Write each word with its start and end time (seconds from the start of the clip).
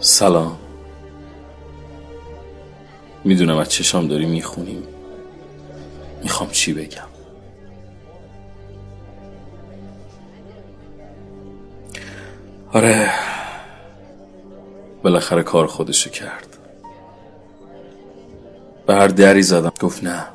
سلام. 0.00 0.58
می‌دونم 3.24 3.56
از 3.56 3.68
چشام 3.68 4.08
داری 4.08 4.26
می‌خونیم 4.26 5.01
می‌خوام 6.22 6.50
چی 6.50 6.72
بگم؟ 6.72 7.08
آره 12.72 13.10
بالاخره 15.02 15.42
کار 15.42 15.66
خودشو 15.66 16.10
کرد. 16.10 16.46
به 18.86 18.94
هر 18.94 19.08
دری 19.08 19.42
زدم 19.42 19.72
گفت 19.80 20.04
نه 20.04 20.26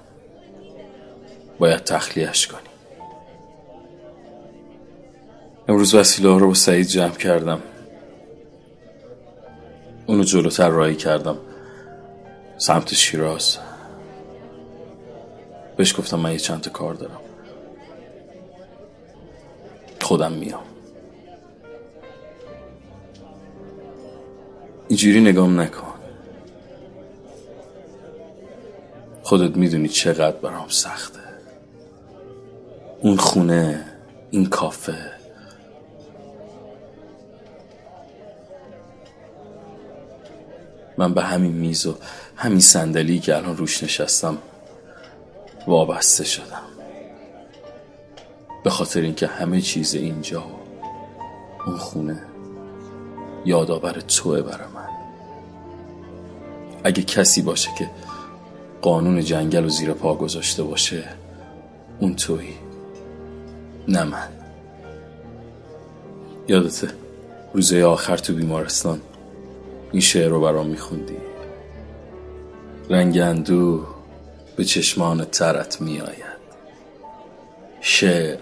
باید 1.60 1.84
تخلیهش 1.84 2.48
کنی. 2.48 2.60
امروز 5.68 5.96
وسیله 5.96 6.40
رو 6.40 6.48
با 6.48 6.54
سعید 6.54 6.88
جمع 6.88 7.16
کردم. 7.16 7.62
اونو 10.08 10.24
جلوتر 10.24 10.70
رایی 10.70 10.96
کردم. 10.96 11.38
سمت 12.58 12.94
شیراز. 12.94 13.58
بهش 15.77 15.99
گفتم 15.99 16.20
من 16.20 16.31
یه 16.31 16.39
چند 16.39 16.61
تا 16.61 16.71
کار 16.71 16.93
دارم. 16.93 17.20
خودم 20.01 20.31
میام. 20.31 20.63
اینجوری 24.87 25.21
نگام 25.21 25.59
نکن. 25.59 25.93
خودت 29.23 29.57
می‌دونی 29.57 29.87
چقدر 29.87 30.37
برام 30.37 30.70
سخته. 30.70 31.20
اون 33.01 33.17
خونه 33.17 33.85
این 34.31 34.45
کافه. 34.45 35.11
من 40.98 41.13
به 41.13 41.23
همین 41.23 41.51
میز 41.51 41.85
و 41.85 41.95
همین 42.35 42.59
صندلی 42.59 43.20
که 43.20 43.37
الان 43.37 43.57
روش 43.57 43.83
نشستم 43.83 44.37
وابسته 45.68 46.23
شدم. 46.23 46.62
به 48.63 48.70
خاطر 48.70 49.01
اینکه 49.01 49.27
همه 49.27 49.62
چیز 49.62 49.96
اینجا 49.96 50.41
و 50.41 50.51
اون 51.65 51.77
خونه 51.77 52.23
یادآور 53.46 53.93
توه 53.93 54.41
برای 54.41 54.68
من. 54.68 54.88
اگه 56.84 57.04
کسی 57.04 57.41
باشه 57.41 57.70
که 57.77 57.90
قانون 58.82 59.21
جنگل 59.21 59.65
و 59.65 59.70
زیر 59.70 59.93
پا 59.93 60.15
گذاشته 60.15 60.63
باشه 60.63 61.04
اون 61.99 62.15
توی 62.15 62.54
نه 63.88 64.03
من. 64.03 64.29
یادته 66.47 66.88
روزه 67.53 67.84
آخر 67.84 68.18
تو 68.18 68.34
بیمارستان 68.34 69.01
این 69.91 70.01
شعر 70.01 70.29
رو 70.29 70.41
برام 70.41 70.68
میخوندی. 70.68 71.18
رنگ 72.90 73.18
اندو 73.18 73.85
به 74.58 74.66
چشمان 74.66 75.25
ترت 75.25 75.81
میآید. 75.81 76.38
شعر 77.81 78.40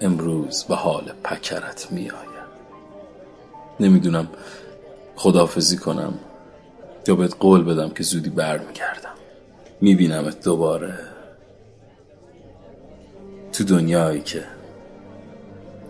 امروز 0.00 0.64
به 0.64 0.74
حال 0.74 1.12
پکرت 1.24 1.88
میآید. 1.90 2.44
نمی‌دونم 3.80 4.28
خدافزی 5.16 5.76
کنم 5.76 6.18
یا 7.08 7.14
بهت 7.14 7.36
قول 7.40 7.64
بدم 7.64 7.90
که 7.90 8.02
زودی 8.02 8.30
برمیگردم. 8.30 9.14
میبینمت 9.80 10.44
دوباره 10.44 10.98
تو 13.52 13.64
دنیایی 13.64 14.20
که 14.20 14.44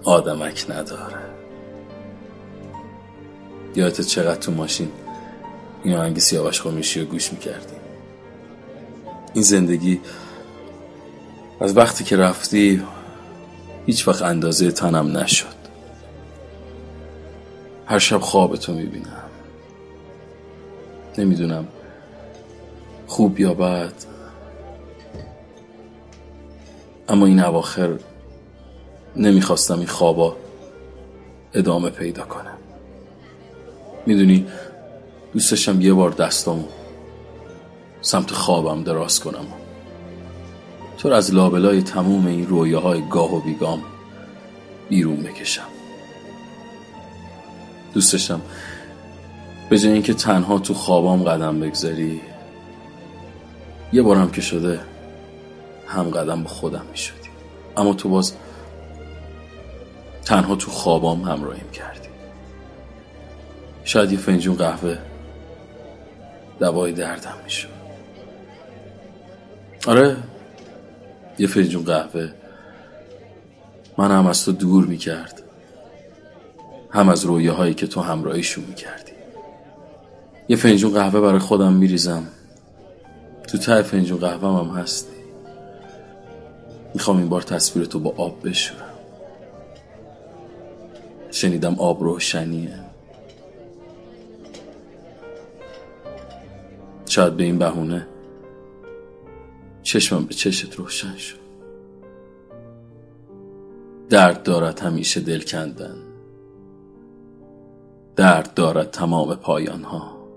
آدمک 0.05 0.67
نداره. 0.71 1.19
یادت 3.77 4.01
چقدر 4.01 4.41
تو 4.41 4.53
ماشین 4.53 4.93
این 5.85 5.97
آهنگ 5.97 6.19
سیاوش 6.19 6.61
خمیشی 6.61 7.01
رو 7.01 7.07
گوش 7.07 7.33
می‌کردی؟ 7.33 7.84
این 9.34 9.43
زندگی 9.43 10.00
از 11.61 11.77
وقتی 11.77 12.05
که 12.05 12.17
رفتی 12.17 12.83
هیچ 13.87 14.09
وقت 14.09 14.22
اندازه 14.22 14.71
تنم 14.71 15.17
نشد. 15.17 15.55
هر 17.87 17.99
شب 17.99 18.21
خواب 18.21 18.56
تو 18.56 18.75
می‌بینم. 18.75 19.23
نمی‌دونم 21.19 21.69
خوب 23.06 23.41
یا 23.41 23.55
بد. 23.55 23.93
اما 27.09 27.27
این 27.27 27.41
اواخر 27.41 27.99
نمی‌خواستم 29.17 29.78
این 29.78 29.87
خوابا 29.87 30.37
ادامه 31.55 31.91
پیدا 31.91 32.23
کنم. 32.25 32.59
می‌دونی 34.06 34.47
دوستشم 35.33 35.81
یه 35.81 35.93
بار 35.93 36.11
دستامو 36.11 36.65
سمت 38.05 38.31
خوابم 38.31 38.83
دراز 38.83 39.21
کنم. 39.21 39.47
تو 40.99 41.09
از 41.09 41.35
لابلای 41.35 41.83
تموم 41.83 42.27
این 42.27 42.47
رویاهای 42.47 43.09
گاه 43.09 43.35
و 43.35 43.41
بیگام 43.41 43.83
بیرون 44.89 45.23
بکشم؟ 45.23 45.67
دوستشم 47.95 48.41
به 49.69 49.79
جای 49.79 49.93
اینکه 49.93 50.15
تنها 50.15 50.59
تو 50.59 50.75
خوابام 50.75 51.23
قدم 51.23 51.61
بگذاری 51.61 52.21
یه 53.93 54.03
بارم 54.03 54.31
که 54.31 54.41
شده 54.41 54.81
هم 55.87 56.11
قدم 56.11 56.43
به 56.43 56.49
خودم 56.49 56.85
می 56.91 56.99
شدی 56.99 57.29
اما 57.77 57.95
تو 57.95 58.09
باز 58.09 58.33
تنها 60.25 60.57
تو 60.57 60.71
خوابام 60.71 61.23
همراهیم 61.23 61.71
کردی. 61.71 62.09
شاید 63.85 64.13
یه 64.13 64.19
فنجون 64.19 64.57
قهوه 64.57 64.99
دوای 66.61 66.93
دردم 66.93 67.35
می‌شد. 67.45 67.84
آره. 69.87 70.17
یه 71.39 71.47
فنجون 71.47 71.84
قهوه. 71.84 72.33
من 73.99 74.11
هم 74.11 74.27
از 74.27 74.45
تو 74.45 74.53
دور 74.53 74.87
می‌کرد. 74.87 75.43
هم 76.91 77.09
از 77.09 77.25
رویه 77.25 77.53
هایی 77.53 77.75
که 77.75 77.87
تو 77.87 78.00
همراهیشون 78.00 78.65
می‌کردی. 78.65 79.12
یه 80.49 80.56
فنجون 80.56 80.93
قهوه 80.93 81.21
برای 81.21 81.39
خودم 81.39 81.73
میریزم. 81.73 82.27
تو 83.49 83.59
ته 83.59 83.83
فنجون 83.83 84.19
قهوه 84.19 84.61
هم 84.61 84.77
هستی 84.77 85.12
می‌خوام 86.94 87.19
این 87.19 87.28
بار 87.28 87.43
تصویر 87.43 87.84
تو 87.84 87.99
با 87.99 88.15
آب 88.17 88.49
بشورم. 88.49 88.81
شنیدم 91.31 91.75
آب 91.78 92.03
روشنیه. 92.03 92.78
شاید 97.06 97.37
به 97.37 97.44
این 97.44 97.59
بهونه 97.59 98.06
چشمم 99.94 100.25
به 100.25 100.34
چشت 100.34 100.75
روشن 100.75 101.16
شد. 101.16 101.38
درد 104.09 104.43
دارد 104.43 104.81
همیشه 104.81 105.21
دل 105.21 105.41
کندن. 105.41 105.97
درد 108.16 108.55
دارد 108.55 108.91
تمام 108.91 109.34
پایان 109.34 109.82
ها 109.82 110.28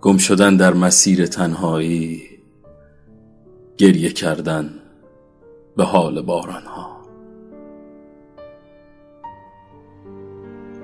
گم 0.00 0.16
شدن 0.18 0.56
در 0.56 0.74
مسیر 0.74 1.26
تنهایی 1.26 2.22
گریه 3.78 4.12
کردن 4.12 4.74
به 5.76 5.84
حال 5.84 6.22
باران 6.22 6.64
ها 6.64 7.00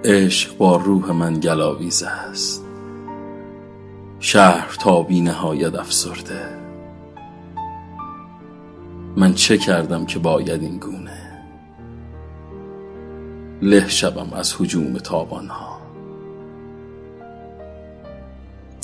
عشق 0.05 0.57
با 0.57 0.77
روح 0.77 1.13
من 1.13 1.41
گلاویز 1.41 2.03
است. 2.03 2.66
شهر 4.27 4.77
تا 4.81 5.03
بی 5.03 5.21
نهایت 5.21 5.75
افسرده. 5.75 6.59
من 9.17 9.35
چه 9.35 9.59
کردم 9.59 10.07
که 10.07 10.19
باید 10.19 10.63
این 10.63 10.79
گونه؟ 10.79 11.45
له 13.63 13.89
شبم 13.89 14.33
از 14.33 14.55
حجوم 14.59 14.99
تابانها. 14.99 15.81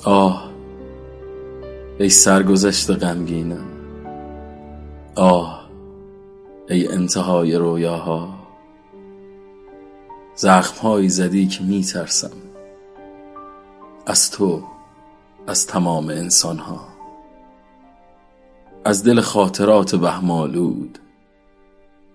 آه 0.04 0.50
ای 2.00 2.08
سرگذشت 2.08 2.90
غمگینم. 2.90 3.66
آه 5.14 5.68
ای 6.68 6.88
انتهای 6.88 7.54
رویاها. 7.54 8.28
زخمهایی 10.34 11.08
زدی 11.08 11.46
که 11.46 11.64
میترسم. 11.64 12.36
از 14.06 14.30
تو 14.30 14.62
از 15.46 15.66
تمام 15.66 16.08
انسان 16.08 16.58
ها 16.58 16.88
از 18.84 19.04
دل 19.04 19.20
خاطرات 19.20 19.94
بهمالود 19.94 20.98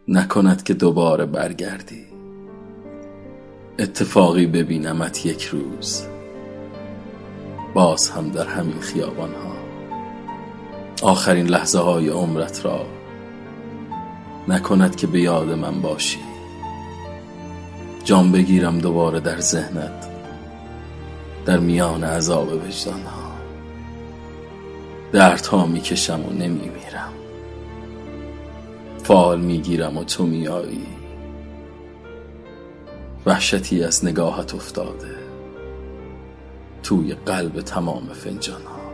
نکند 0.08 0.64
که 0.64 0.74
دوباره 0.74 1.26
برگردی. 1.26 2.06
اتفاقی 3.80 4.46
ببینمت 4.46 5.26
یک 5.26 5.44
روز 5.44 6.04
باز 7.74 8.10
هم 8.10 8.30
در 8.30 8.48
همین 8.48 8.80
خیابان 8.80 9.30
ها 9.34 9.58
آخرین 11.02 11.48
لحظه 11.48 11.80
های 11.80 12.10
عمرت 12.10 12.66
را 12.66 12.86
نکند 14.48 14.96
که 14.96 15.08
به 15.08 15.22
یاد 15.22 15.50
من 15.50 15.82
باشی. 15.82 16.20
جام 18.04 18.32
بگیرم 18.32 18.80
دوباره 18.80 19.20
در 19.20 19.40
ذهنت. 19.40 20.17
در 21.48 21.60
میان 21.60 22.04
عذاب 22.04 22.54
وجدان 22.54 23.02
ها 23.02 23.32
دردها 25.12 25.66
می‌کشم 25.66 26.26
و 26.26 26.30
نمیمیرم. 26.34 27.14
فال 29.04 29.40
می‌گیرم 29.40 29.98
و 29.98 30.04
تو 30.04 30.26
میایی 30.26 30.86
وحشتی 33.26 33.84
از 33.84 34.06
نگاهت 34.06 34.56
افتاده. 34.56 35.16
توی 36.84 37.14
قلب 37.14 37.62
تمام 37.62 38.08
فنجان 38.14 38.62
ها 38.62 38.92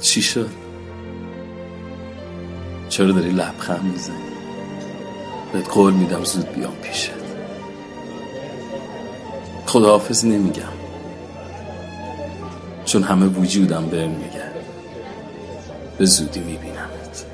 چی 0.00 0.22
شد؟ 0.22 0.50
چرا 2.88 3.12
داری 3.12 3.30
لبخند 3.30 3.84
می‌زنی؟ 3.84 4.16
بهت 5.52 5.68
قول 5.68 5.92
میدم 5.92 6.24
زود 6.24 6.52
بیام 6.52 6.74
پیشت. 6.82 7.23
خداحافظ 9.66 10.24
نمیگم. 10.24 10.62
چون 12.84 13.02
همه 13.02 13.26
وجودم 13.26 13.86
بهم 13.86 14.10
میگه 14.10 14.44
به 15.98 16.04
زودی 16.04 16.40
میبینمت. 16.40 17.24